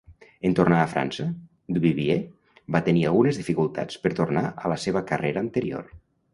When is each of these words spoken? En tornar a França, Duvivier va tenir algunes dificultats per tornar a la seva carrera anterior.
En 0.47 0.53
tornar 0.59 0.77
a 0.85 0.87
França, 0.93 1.25
Duvivier 1.77 2.17
va 2.77 2.83
tenir 2.89 3.05
algunes 3.11 3.43
dificultats 3.43 4.03
per 4.07 4.15
tornar 4.23 4.47
a 4.55 4.75
la 4.75 4.83
seva 4.89 5.07
carrera 5.13 5.49
anterior. 5.49 5.97